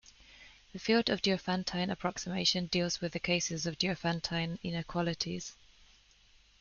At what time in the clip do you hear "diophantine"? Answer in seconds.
1.21-1.91, 3.77-4.57